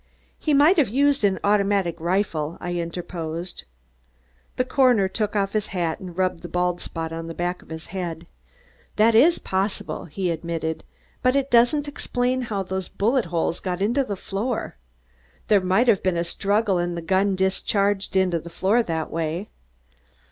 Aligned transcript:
"He 0.39 0.55
might 0.55 0.77
have 0.77 0.89
used 0.89 1.23
an 1.23 1.37
automatic 1.43 1.95
rifle," 1.99 2.57
I 2.59 2.73
interposed. 2.73 3.65
The 4.55 4.65
coroner 4.65 5.07
took 5.07 5.35
off 5.35 5.53
his 5.53 5.67
hat 5.67 5.99
and 5.99 6.17
rubbed 6.17 6.41
the 6.41 6.47
bald 6.47 6.81
spot 6.81 7.13
on 7.13 7.27
the 7.27 7.35
back 7.35 7.61
of 7.61 7.69
his 7.69 7.85
head. 7.85 8.25
"That 8.95 9.13
is 9.13 9.37
possible," 9.37 10.05
he 10.05 10.31
admitted, 10.31 10.83
"but 11.21 11.35
it 11.35 11.51
doesn't 11.51 11.87
explain 11.87 12.41
how 12.41 12.63
those 12.63 12.89
bullet 12.89 13.25
holes 13.25 13.59
got 13.59 13.79
into 13.79 14.03
the 14.03 14.15
floor. 14.15 14.75
There 15.49 15.61
might 15.61 15.87
have 15.87 16.01
been 16.01 16.17
a 16.17 16.23
struggle 16.23 16.79
and 16.79 16.97
the 16.97 17.03
gun 17.03 17.35
discharged 17.35 18.15
into 18.15 18.39
the 18.39 18.49
floor 18.49 18.81
that 18.81 19.11
way." 19.11 19.49